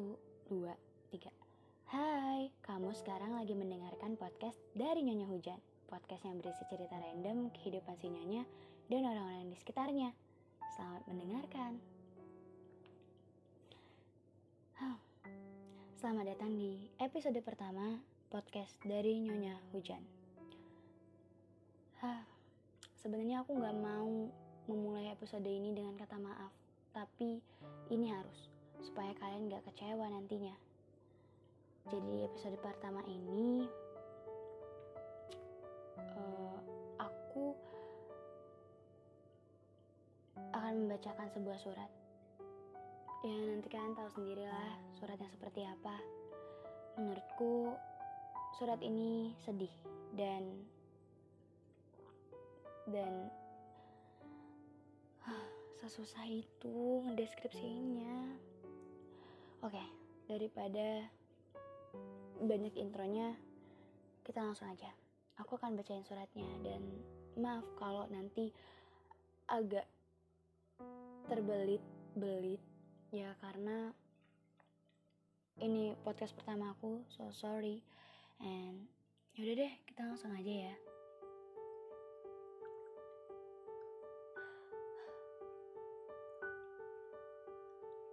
[0.00, 0.16] Satu,
[0.48, 0.72] dua,
[1.12, 1.28] tiga.
[1.92, 5.60] Hai, kamu sekarang lagi mendengarkan podcast dari Nyonya Hujan.
[5.92, 8.48] Podcast yang berisi cerita random kehidupan si Nyonya
[8.88, 10.16] dan orang-orang di sekitarnya.
[10.72, 11.76] Selamat mendengarkan.
[14.80, 14.96] Huh.
[16.00, 18.00] Selamat datang di episode pertama
[18.32, 20.00] podcast dari Nyonya Hujan.
[22.00, 22.24] Hah,
[23.04, 24.32] sebenarnya aku nggak mau
[24.64, 26.56] memulai episode ini dengan kata maaf,
[26.96, 27.44] tapi
[27.92, 28.48] ini harus
[28.90, 30.50] supaya kalian gak kecewa nantinya.
[31.94, 33.70] Jadi episode pertama ini
[36.18, 36.58] uh,
[36.98, 37.54] aku
[40.50, 41.86] akan membacakan sebuah surat.
[43.22, 45.94] Ya nanti kalian tahu sendirilah suratnya seperti apa.
[46.98, 47.78] Menurutku
[48.58, 49.70] surat ini sedih
[50.18, 50.66] dan
[52.90, 53.30] dan
[55.78, 58.49] sesusah itu ngedeskripsinya.
[59.60, 59.84] Oke,
[60.24, 61.04] daripada
[62.40, 63.36] banyak intronya,
[64.24, 64.88] kita langsung aja.
[65.36, 66.80] Aku akan bacain suratnya dan
[67.36, 68.56] maaf kalau nanti
[69.52, 69.84] agak
[71.28, 72.64] terbelit-belit
[73.12, 73.92] ya karena
[75.60, 77.84] ini podcast pertama aku, so sorry.
[78.40, 78.88] And
[79.36, 80.89] yaudah deh, kita langsung aja ya.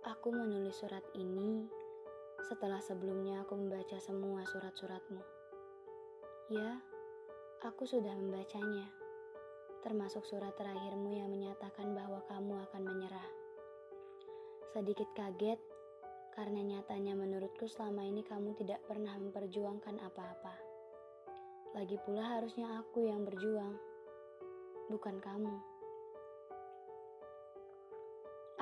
[0.07, 1.67] Aku menulis surat ini
[2.47, 5.19] setelah sebelumnya aku membaca semua surat-suratmu.
[6.47, 6.79] Ya,
[7.59, 8.87] aku sudah membacanya,
[9.83, 13.29] termasuk surat terakhirmu yang menyatakan bahwa kamu akan menyerah.
[14.71, 15.59] Sedikit kaget
[16.31, 20.55] karena nyatanya menurutku selama ini kamu tidak pernah memperjuangkan apa-apa.
[21.75, 23.75] Lagi pula harusnya aku yang berjuang,
[24.87, 25.76] bukan kamu.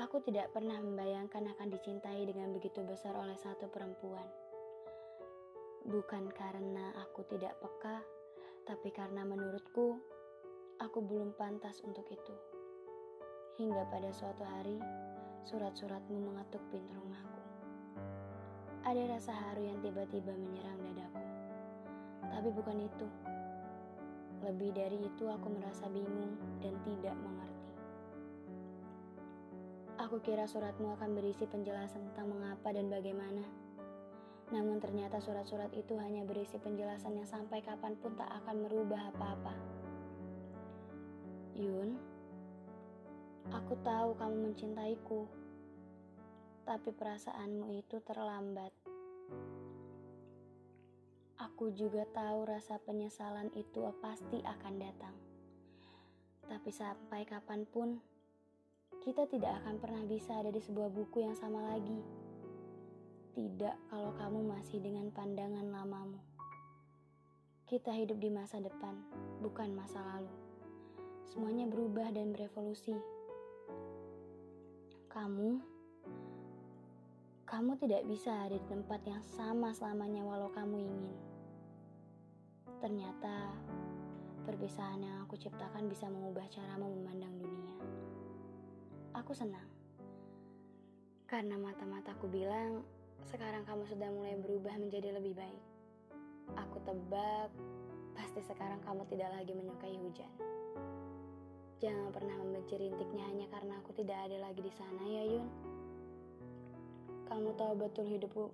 [0.06, 4.30] Aku tidak pernah membayangkan akan dicintai dengan begitu besar oleh satu perempuan.
[5.82, 8.06] Bukan karena aku tidak peka,
[8.70, 9.98] tapi karena menurutku
[10.78, 12.38] aku belum pantas untuk itu.
[13.58, 14.78] Hingga pada suatu hari,
[15.50, 17.42] surat-suratmu mengetuk pintu rumahku.
[18.86, 21.26] Ada rasa haru yang tiba-tiba menyerang dadaku.
[22.30, 23.08] Tapi bukan itu.
[24.46, 27.55] Lebih dari itu aku merasa bingung dan tidak mengerti.
[29.96, 33.48] Aku kira suratmu akan berisi penjelasan tentang mengapa dan bagaimana.
[34.52, 39.56] Namun ternyata surat-surat itu hanya berisi penjelasan yang sampai kapan pun tak akan merubah apa-apa.
[41.56, 41.96] Yun,
[43.56, 45.32] aku tahu kamu mencintaiku,
[46.68, 48.76] tapi perasaanmu itu terlambat.
[51.40, 55.16] Aku juga tahu rasa penyesalan itu pasti akan datang.
[56.52, 57.98] Tapi sampai kapan pun,
[59.04, 62.00] kita tidak akan pernah bisa ada di sebuah buku yang sama lagi.
[63.36, 66.22] Tidak kalau kamu masih dengan pandangan lamamu.
[67.66, 68.96] Kita hidup di masa depan,
[69.42, 70.32] bukan masa lalu.
[71.28, 72.96] Semuanya berubah dan berevolusi.
[75.12, 75.50] Kamu,
[77.44, 81.16] kamu tidak bisa ada di tempat yang sama selamanya walau kamu ingin.
[82.80, 83.52] Ternyata,
[84.46, 87.95] perpisahan yang aku ciptakan bisa mengubah caramu memandang dunia
[89.16, 89.64] aku senang.
[91.26, 92.84] Karena mata-mataku bilang,
[93.32, 95.64] sekarang kamu sudah mulai berubah menjadi lebih baik.
[96.60, 97.50] Aku tebak,
[98.14, 100.32] pasti sekarang kamu tidak lagi menyukai hujan.
[101.80, 105.48] Jangan pernah membenci rintiknya hanya karena aku tidak ada lagi di sana ya Yun.
[107.26, 108.54] Kamu tahu betul hidupku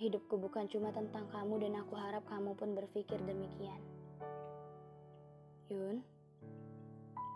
[0.00, 3.84] Hidupku bukan cuma tentang kamu dan aku harap kamu pun berpikir demikian.
[5.68, 6.00] Yun,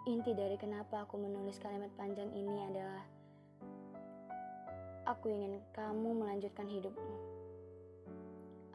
[0.05, 3.09] Inti dari kenapa aku menulis kalimat panjang ini adalah
[5.09, 7.17] aku ingin kamu melanjutkan hidupmu.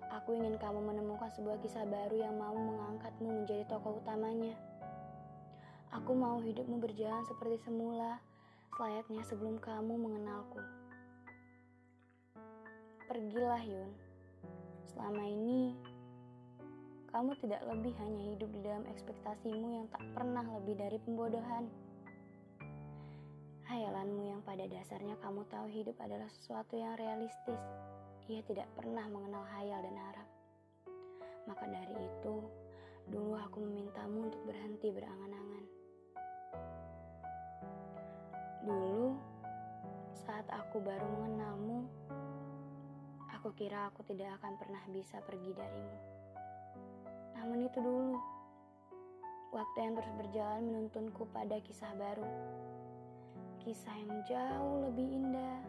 [0.10, 4.58] Aku ingin kamu menemukan sebuah kisah baru yang mau mengangkatmu menjadi tokoh utamanya.
[5.94, 8.18] Aku mau hidupmu berjalan seperti semula,
[8.74, 10.58] selayaknya sebelum kamu mengenalku.
[13.06, 13.94] Pergilah, Yun.
[14.90, 15.78] Selama ini,
[17.10, 21.66] kamu tidak lebih hanya hidup di dalam ekspektasimu yang tak pernah lebih dari pembodohan.
[23.66, 27.62] Hayalanmu yang pada dasarnya kamu tahu hidup adalah sesuatu yang realistis.
[28.30, 30.30] Ia tidak pernah mengenal hayal dan harap.
[31.50, 32.36] Maka dari itu,
[33.10, 35.66] dulu aku memintamu untuk berhenti berangan-angan.
[38.70, 39.18] Dulu,
[40.14, 41.90] saat aku baru mengenalmu,
[43.34, 46.09] aku kira aku tidak akan pernah bisa pergi darimu.
[47.39, 48.19] Namun itu dulu.
[49.56, 52.27] Waktu yang terus berjalan menuntunku pada kisah baru.
[53.63, 55.59] Kisah yang jauh lebih indah.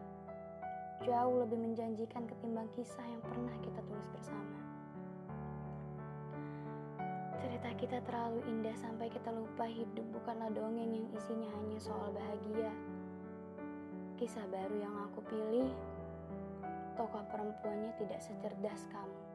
[1.01, 4.61] jauh lebih menjanjikan ketimbang kisah yang pernah kita tulis bersama.
[7.41, 12.69] Cerita kita terlalu indah sampai kita lupa hidup bukanlah dongeng yang isinya hanya soal bahagia.
[14.21, 15.73] Kisah baru yang aku pilih,
[17.01, 19.30] tokoh perempuannya tidak secerdas kamu.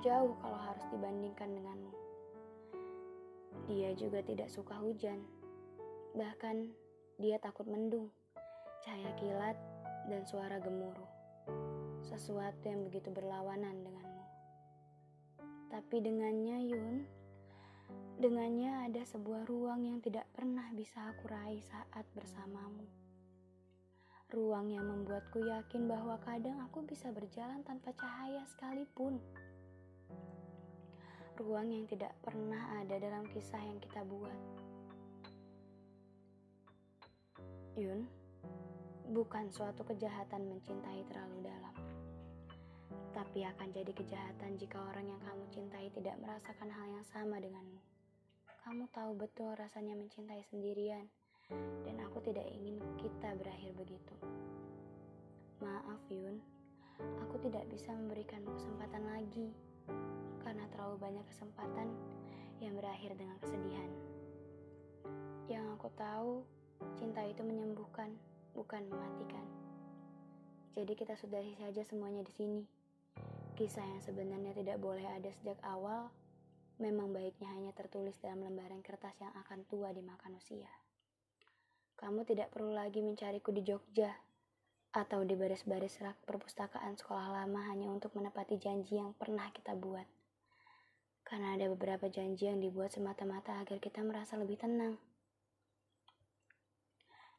[0.00, 1.92] Jauh kalau harus dibandingkan denganmu.
[3.68, 5.20] Dia juga tidak suka hujan.
[6.16, 6.72] Bahkan
[7.20, 8.08] dia takut mendung,
[8.80, 9.60] cahaya kilat,
[10.08, 11.04] dan suara gemuruh.
[12.00, 14.24] Sesuatu yang begitu berlawanan denganmu.
[15.68, 17.04] Tapi dengannya Yun,
[18.16, 22.88] dengannya ada sebuah ruang yang tidak pernah bisa aku raih saat bersamamu.
[24.32, 29.20] Ruang yang membuatku yakin bahwa kadang aku bisa berjalan tanpa cahaya sekalipun.
[31.40, 34.40] Ruang yang tidak pernah ada dalam kisah yang kita buat.
[37.80, 38.04] Yun,
[39.08, 41.72] bukan suatu kejahatan mencintai terlalu dalam.
[43.16, 47.80] Tapi akan jadi kejahatan jika orang yang kamu cintai tidak merasakan hal yang sama denganmu.
[48.60, 51.08] Kamu tahu betul rasanya mencintai sendirian,
[51.88, 54.12] dan aku tidak ingin kita berakhir begitu.
[55.64, 56.36] Maaf Yun,
[57.24, 59.56] aku tidak bisa memberikanmu kesempatan lagi,
[60.90, 61.88] terlalu banyak kesempatan
[62.58, 63.90] yang berakhir dengan kesedihan.
[65.46, 66.42] Yang aku tahu,
[66.98, 68.10] cinta itu menyembuhkan
[68.58, 69.46] bukan mematikan.
[70.74, 72.66] Jadi kita sudahi saja semuanya di sini.
[73.54, 76.10] Kisah yang sebenarnya tidak boleh ada sejak awal,
[76.82, 80.74] memang baiknya hanya tertulis dalam lembaran kertas yang akan tua dimakan usia.
[82.02, 84.10] Kamu tidak perlu lagi mencariku di Jogja
[84.90, 90.18] atau di baris-baris rak perpustakaan sekolah lama hanya untuk menepati janji yang pernah kita buat.
[91.30, 94.98] Karena ada beberapa janji yang dibuat semata-mata agar kita merasa lebih tenang.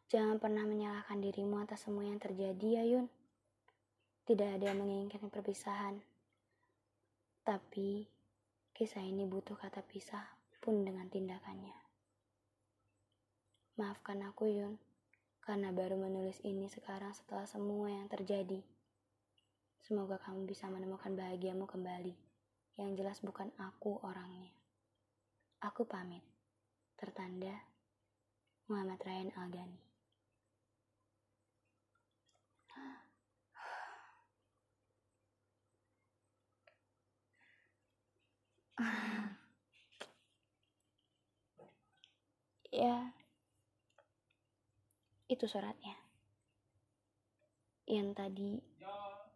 [0.07, 3.11] Jangan pernah menyalahkan dirimu atas semua yang terjadi ya Yun.
[4.23, 5.99] Tidak ada yang menginginkan perpisahan.
[7.43, 8.07] Tapi
[8.71, 10.23] kisah ini butuh kata pisah
[10.63, 11.75] pun dengan tindakannya.
[13.75, 14.79] Maafkan aku Yun,
[15.43, 18.63] karena baru menulis ini sekarang setelah semua yang terjadi.
[19.83, 22.30] Semoga kamu bisa menemukan bahagiamu kembali.
[22.79, 24.51] Yang jelas bukan aku orangnya.
[25.63, 26.23] Aku pamit.
[26.95, 27.67] Tertanda
[28.69, 29.81] Muhammad Ryan Algani.
[42.71, 43.11] ya,
[45.27, 45.97] itu suratnya.
[47.89, 48.61] Yang tadi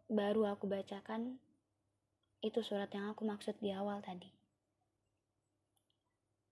[0.06, 1.42] baru aku bacakan,
[2.46, 4.30] itu surat yang aku maksud di awal tadi.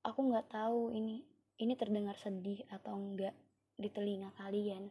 [0.02, 1.22] Aku nggak tahu ini
[1.62, 3.32] ini terdengar sedih atau enggak
[3.78, 4.90] di telinga kalian.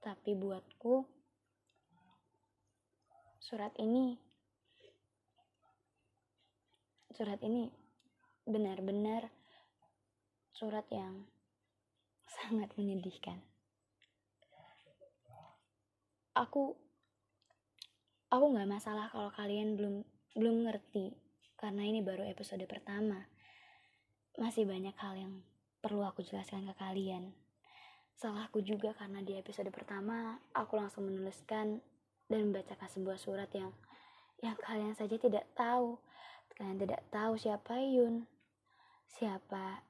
[0.00, 1.04] Tapi buatku,
[3.40, 4.16] surat ini
[7.14, 7.70] surat ini
[8.42, 9.30] benar-benar
[10.50, 11.28] surat yang
[12.26, 13.38] sangat menyedihkan.
[16.34, 16.74] Aku
[18.34, 20.02] aku nggak masalah kalau kalian belum
[20.34, 21.14] belum ngerti
[21.54, 23.30] karena ini baru episode pertama.
[24.34, 25.32] Masih banyak hal yang
[25.78, 27.30] perlu aku jelaskan ke kalian.
[28.18, 31.82] Salahku juga karena di episode pertama aku langsung menuliskan
[32.26, 33.70] dan membacakan sebuah surat yang
[34.42, 36.02] yang kalian saja tidak tahu
[36.54, 38.30] Kalian tidak tahu siapa Yun,
[39.10, 39.82] siapa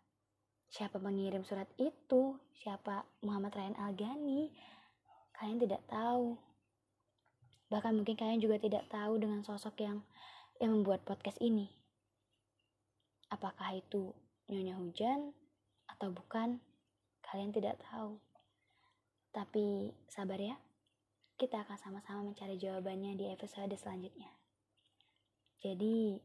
[0.72, 4.48] siapa pengirim surat itu, siapa Muhammad Ryan Algani.
[5.36, 6.40] Kalian tidak tahu.
[7.72, 10.02] Bahkan mungkin kalian juga tidak tahu dengan sosok yang
[10.58, 11.70] yang membuat podcast ini.
[13.32, 14.14] Apakah itu
[14.48, 15.32] Nyonya Hujan
[15.90, 16.60] atau bukan?
[17.24, 18.20] Kalian tidak tahu.
[19.34, 20.56] Tapi sabar ya.
[21.34, 24.30] Kita akan sama-sama mencari jawabannya di episode selanjutnya.
[25.58, 26.22] Jadi,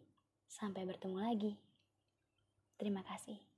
[0.50, 1.54] Sampai bertemu lagi.
[2.82, 3.49] Terima kasih.